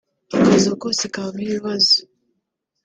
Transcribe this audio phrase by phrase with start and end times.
[0.39, 1.97] Akazo kose kabamo ibibazo